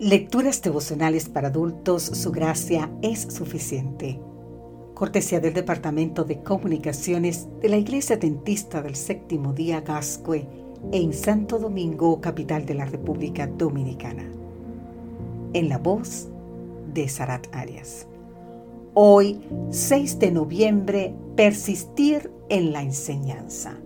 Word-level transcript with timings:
Lecturas 0.00 0.62
devocionales 0.62 1.28
para 1.28 1.48
adultos, 1.48 2.04
su 2.04 2.30
gracia 2.30 2.88
es 3.02 3.20
suficiente. 3.20 4.20
Cortesía 4.94 5.40
del 5.40 5.54
Departamento 5.54 6.22
de 6.22 6.40
Comunicaciones 6.40 7.48
de 7.60 7.68
la 7.68 7.78
Iglesia 7.78 8.16
Dentista 8.16 8.80
del 8.80 8.94
Séptimo 8.94 9.52
Día 9.52 9.80
Gascue 9.80 10.46
en 10.92 11.12
Santo 11.12 11.58
Domingo, 11.58 12.20
capital 12.20 12.64
de 12.64 12.74
la 12.74 12.84
República 12.84 13.48
Dominicana. 13.48 14.22
En 15.52 15.68
la 15.68 15.78
voz 15.78 16.28
de 16.94 17.08
Sarat 17.08 17.48
Arias. 17.50 18.06
Hoy, 18.94 19.40
6 19.70 20.20
de 20.20 20.30
noviembre, 20.30 21.12
persistir 21.34 22.30
en 22.48 22.72
la 22.72 22.82
enseñanza. 22.82 23.76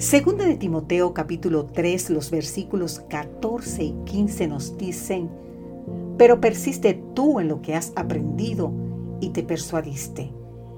Segunda 0.00 0.46
de 0.46 0.56
Timoteo 0.56 1.12
capítulo 1.12 1.66
3, 1.66 2.08
los 2.08 2.30
versículos 2.30 3.00
14 3.10 3.84
y 3.84 3.94
15 4.06 4.48
nos 4.48 4.78
dicen, 4.78 5.28
pero 6.16 6.40
persiste 6.40 6.94
tú 7.14 7.38
en 7.38 7.48
lo 7.48 7.60
que 7.60 7.74
has 7.74 7.92
aprendido 7.96 8.72
y 9.20 9.28
te 9.28 9.42
persuadiste, 9.42 10.32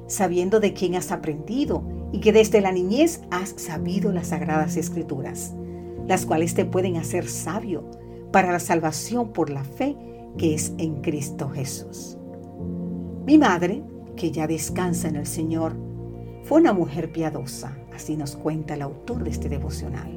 sabiendo 0.09 0.59
de 0.59 0.73
quién 0.73 0.97
has 0.97 1.13
aprendido 1.13 1.85
y 2.11 2.19
que 2.19 2.33
desde 2.33 2.61
la 2.61 2.73
niñez 2.73 3.23
has 3.31 3.51
sabido 3.51 4.11
las 4.11 4.27
sagradas 4.27 4.77
escrituras, 4.77 5.55
las 6.09 6.27
cuales 6.27 6.55
te 6.55 6.65
pueden 6.65 6.97
hacer 6.97 7.29
sabio 7.29 7.89
para 8.33 8.51
la 8.51 8.59
salvación 8.59 9.33
por 9.33 9.51
la 9.51 9.63
fe 9.63 9.97
que 10.37 10.53
es 10.53 10.73
en 10.79 11.01
Cristo 11.01 11.49
Jesús. 11.49 12.19
Mi 13.25 13.39
madre, 13.39 13.85
que 14.17 14.33
ya 14.33 14.49
descansa 14.49 15.07
en 15.07 15.15
el 15.15 15.27
Señor, 15.27 15.77
fue 16.43 16.61
una 16.61 16.73
mujer 16.73 17.13
piadosa 17.13 17.79
Así 17.95 18.17
nos 18.17 18.37
cuenta 18.37 18.75
el 18.75 18.83
autor 18.83 19.25
de 19.25 19.31
este 19.31 19.49
devocional. 19.49 20.11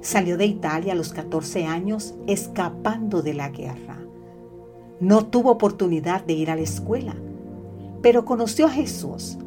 Salió 0.00 0.36
de 0.36 0.46
Italia 0.46 0.92
a 0.92 0.96
los 0.96 1.12
14 1.12 1.64
años 1.64 2.14
escapando 2.26 3.22
de 3.22 3.34
la 3.34 3.48
guerra. 3.48 3.98
No 5.00 5.26
tuvo 5.26 5.50
oportunidad 5.50 6.24
de 6.24 6.34
ir 6.34 6.50
a 6.50 6.56
la 6.56 6.62
escuela, 6.62 7.14
pero 8.02 8.24
conoció 8.24 8.66
a 8.66 8.70
Jesús 8.70 9.38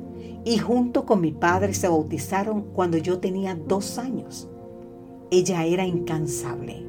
y 0.44 0.58
junto 0.58 1.06
con 1.06 1.22
mi 1.22 1.31
padre 1.31 1.73
se 1.73 1.88
bautizaron 1.88 2.61
cuando 2.73 2.97
yo 2.97 3.19
tenía 3.19 3.56
dos 3.56 3.97
años. 3.97 4.47
Ella 5.30 5.66
era 5.66 5.86
incansable. 5.86 6.86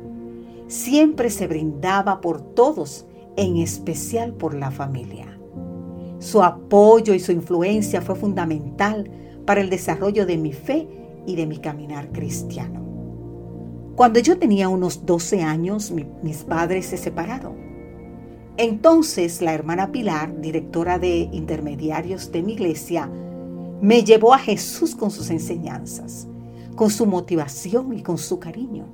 Siempre 0.68 1.28
se 1.28 1.46
brindaba 1.46 2.20
por 2.20 2.40
todos, 2.40 3.06
en 3.36 3.56
especial 3.56 4.32
por 4.32 4.54
la 4.54 4.70
familia. 4.70 5.38
Su 6.20 6.42
apoyo 6.42 7.14
y 7.14 7.20
su 7.20 7.32
influencia 7.32 8.00
fue 8.00 8.16
fundamental 8.16 9.10
para 9.48 9.62
el 9.62 9.70
desarrollo 9.70 10.26
de 10.26 10.36
mi 10.36 10.52
fe 10.52 10.86
y 11.26 11.34
de 11.34 11.46
mi 11.46 11.56
caminar 11.56 12.12
cristiano. 12.12 12.84
Cuando 13.96 14.20
yo 14.20 14.38
tenía 14.38 14.68
unos 14.68 15.06
12 15.06 15.40
años, 15.40 15.90
mis 15.90 16.44
padres 16.44 16.84
se 16.84 16.98
separaron. 16.98 17.54
Entonces 18.58 19.40
la 19.40 19.54
hermana 19.54 19.90
Pilar, 19.90 20.38
directora 20.42 20.98
de 20.98 21.30
intermediarios 21.32 22.30
de 22.30 22.42
mi 22.42 22.52
iglesia, 22.52 23.10
me 23.80 24.04
llevó 24.04 24.34
a 24.34 24.38
Jesús 24.38 24.94
con 24.94 25.10
sus 25.10 25.30
enseñanzas, 25.30 26.28
con 26.76 26.90
su 26.90 27.06
motivación 27.06 27.96
y 27.96 28.02
con 28.02 28.18
su 28.18 28.38
cariño. 28.38 28.84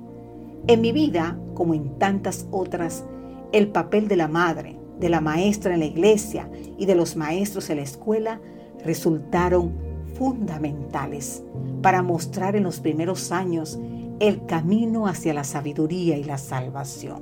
En 0.67 0.79
mi 0.79 0.93
vida, 0.93 1.37
como 1.53 1.73
en 1.73 1.99
tantas 1.99 2.47
otras, 2.49 3.03
el 3.51 3.67
papel 3.67 4.07
de 4.07 4.15
la 4.15 4.29
madre, 4.29 4.79
de 5.01 5.09
la 5.09 5.19
maestra 5.19 5.73
en 5.73 5.81
la 5.81 5.87
iglesia 5.87 6.49
y 6.77 6.85
de 6.85 6.95
los 6.95 7.17
maestros 7.17 7.69
en 7.69 7.75
la 7.75 7.83
escuela 7.83 8.39
resultaron 8.85 9.84
fundamentales 10.15 11.43
para 11.81 12.01
mostrar 12.01 12.55
en 12.55 12.63
los 12.63 12.79
primeros 12.79 13.31
años 13.31 13.79
el 14.19 14.45
camino 14.45 15.07
hacia 15.07 15.33
la 15.33 15.43
sabiduría 15.43 16.17
y 16.17 16.23
la 16.23 16.37
salvación. 16.37 17.21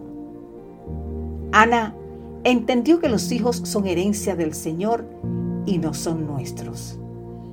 Ana 1.52 1.96
entendió 2.44 3.00
que 3.00 3.10
los 3.10 3.32
hijos 3.32 3.62
son 3.64 3.88
herencia 3.88 4.36
del 4.36 4.54
Señor 4.54 5.06
y 5.66 5.78
no 5.78 5.94
son 5.94 6.26
nuestros. 6.28 6.98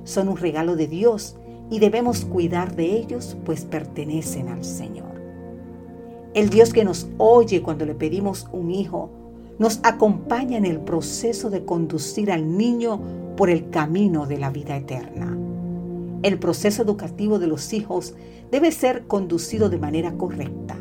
Son 0.03 0.27
un 0.27 0.37
regalo 0.37 0.75
de 0.75 0.87
Dios 0.87 1.35
y 1.69 1.79
debemos 1.79 2.25
cuidar 2.25 2.75
de 2.75 2.97
ellos 2.97 3.37
pues 3.45 3.65
pertenecen 3.65 4.49
al 4.49 4.63
Señor. 4.63 5.11
El 6.33 6.49
Dios 6.49 6.73
que 6.73 6.83
nos 6.83 7.07
oye 7.17 7.61
cuando 7.61 7.85
le 7.85 7.95
pedimos 7.95 8.47
un 8.51 8.71
hijo, 8.71 9.09
nos 9.59 9.79
acompaña 9.83 10.57
en 10.57 10.65
el 10.65 10.79
proceso 10.79 11.49
de 11.49 11.65
conducir 11.65 12.31
al 12.31 12.57
niño 12.57 12.99
por 13.41 13.49
el 13.49 13.71
camino 13.71 14.27
de 14.27 14.37
la 14.37 14.51
vida 14.51 14.77
eterna. 14.77 15.35
El 16.21 16.37
proceso 16.37 16.83
educativo 16.83 17.39
de 17.39 17.47
los 17.47 17.73
hijos 17.73 18.13
debe 18.51 18.71
ser 18.71 19.07
conducido 19.07 19.67
de 19.67 19.79
manera 19.79 20.11
correcta. 20.11 20.77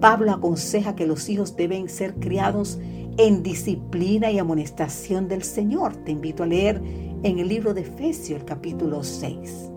Pablo 0.00 0.32
aconseja 0.32 0.96
que 0.96 1.06
los 1.06 1.28
hijos 1.28 1.56
deben 1.56 1.90
ser 1.90 2.14
criados 2.14 2.78
en 3.18 3.42
disciplina 3.42 4.30
y 4.30 4.38
amonestación 4.38 5.28
del 5.28 5.42
Señor. 5.42 5.94
Te 5.94 6.12
invito 6.12 6.42
a 6.42 6.46
leer 6.46 6.80
en 7.22 7.38
el 7.38 7.48
libro 7.48 7.74
de 7.74 7.82
Efesios 7.82 8.40
el 8.40 8.46
capítulo 8.46 9.04
6. 9.04 9.70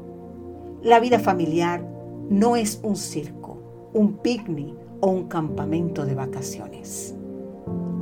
La 0.83 1.01
vida 1.01 1.19
familiar 1.19 1.85
no 2.29 2.55
es 2.55 2.79
un 2.83 2.95
circo, 2.95 3.89
un 3.93 4.13
picnic 4.13 4.75
o 5.01 5.09
un 5.09 5.27
campamento 5.27 6.05
de 6.05 6.15
vacaciones. 6.15 7.15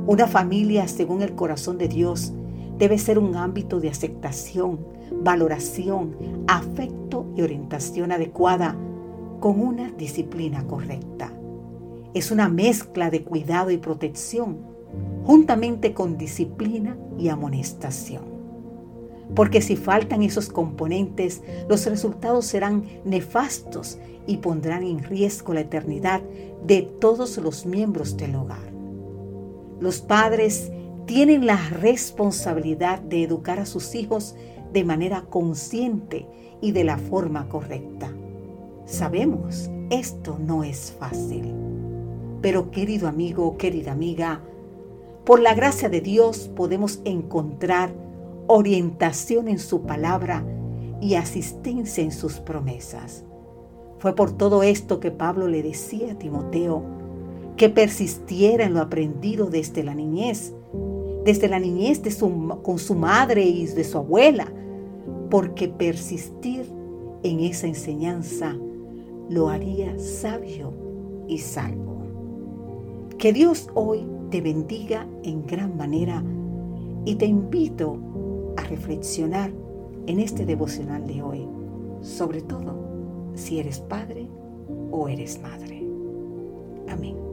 Una 0.06 0.28
familia, 0.28 0.86
según 0.86 1.22
el 1.22 1.34
corazón 1.34 1.76
de 1.76 1.88
Dios, 1.88 2.32
debe 2.80 2.96
ser 2.96 3.18
un 3.18 3.36
ámbito 3.36 3.78
de 3.78 3.90
aceptación, 3.90 4.80
valoración, 5.12 6.16
afecto 6.48 7.26
y 7.36 7.42
orientación 7.42 8.10
adecuada 8.10 8.74
con 9.38 9.60
una 9.60 9.90
disciplina 9.90 10.66
correcta. 10.66 11.30
Es 12.14 12.30
una 12.30 12.48
mezcla 12.48 13.10
de 13.10 13.22
cuidado 13.22 13.70
y 13.70 13.76
protección, 13.76 14.58
juntamente 15.24 15.92
con 15.92 16.16
disciplina 16.16 16.96
y 17.18 17.28
amonestación. 17.28 18.22
Porque 19.34 19.60
si 19.60 19.76
faltan 19.76 20.22
esos 20.22 20.48
componentes, 20.48 21.42
los 21.68 21.84
resultados 21.84 22.46
serán 22.46 22.86
nefastos 23.04 23.98
y 24.26 24.38
pondrán 24.38 24.84
en 24.84 25.04
riesgo 25.04 25.52
la 25.52 25.60
eternidad 25.60 26.22
de 26.66 26.80
todos 26.80 27.36
los 27.36 27.66
miembros 27.66 28.16
del 28.16 28.36
hogar. 28.36 28.72
Los 29.80 30.00
padres 30.00 30.72
tienen 31.06 31.46
la 31.46 31.56
responsabilidad 31.70 33.00
de 33.00 33.24
educar 33.24 33.58
a 33.58 33.66
sus 33.66 33.94
hijos 33.94 34.34
de 34.72 34.84
manera 34.84 35.22
consciente 35.22 36.26
y 36.60 36.72
de 36.72 36.84
la 36.84 36.98
forma 36.98 37.48
correcta. 37.48 38.12
Sabemos, 38.86 39.70
esto 39.90 40.38
no 40.38 40.64
es 40.64 40.92
fácil. 40.98 41.54
Pero 42.42 42.70
querido 42.70 43.08
amigo, 43.08 43.56
querida 43.56 43.92
amiga, 43.92 44.40
por 45.24 45.40
la 45.40 45.54
gracia 45.54 45.88
de 45.88 46.00
Dios 46.00 46.50
podemos 46.54 47.00
encontrar 47.04 47.92
orientación 48.46 49.48
en 49.48 49.58
su 49.58 49.82
palabra 49.82 50.44
y 51.00 51.14
asistencia 51.14 52.02
en 52.02 52.12
sus 52.12 52.40
promesas. 52.40 53.24
Fue 53.98 54.14
por 54.14 54.32
todo 54.32 54.62
esto 54.62 54.98
que 54.98 55.10
Pablo 55.10 55.46
le 55.46 55.62
decía 55.62 56.12
a 56.12 56.18
Timoteo 56.18 56.82
que 57.56 57.68
persistiera 57.68 58.64
en 58.64 58.74
lo 58.74 58.80
aprendido 58.80 59.46
desde 59.46 59.84
la 59.84 59.94
niñez 59.94 60.54
desde 61.30 61.46
la 61.46 61.60
niñez 61.60 62.02
de 62.02 62.10
con 62.60 62.78
su 62.80 62.96
madre 62.96 63.44
y 63.44 63.64
de 63.64 63.84
su 63.84 63.98
abuela, 63.98 64.52
porque 65.30 65.68
persistir 65.68 66.66
en 67.22 67.38
esa 67.38 67.68
enseñanza 67.68 68.56
lo 69.28 69.48
haría 69.48 69.96
sabio 69.96 70.72
y 71.28 71.38
salvo. 71.38 72.02
Que 73.16 73.32
Dios 73.32 73.68
hoy 73.74 74.04
te 74.30 74.40
bendiga 74.40 75.06
en 75.22 75.46
gran 75.46 75.76
manera 75.76 76.24
y 77.04 77.14
te 77.14 77.26
invito 77.26 77.96
a 78.56 78.64
reflexionar 78.64 79.52
en 80.08 80.18
este 80.18 80.44
devocional 80.44 81.06
de 81.06 81.22
hoy, 81.22 81.46
sobre 82.00 82.40
todo 82.42 82.74
si 83.34 83.60
eres 83.60 83.78
padre 83.78 84.26
o 84.90 85.06
eres 85.06 85.40
madre. 85.40 85.80
Amén. 86.88 87.29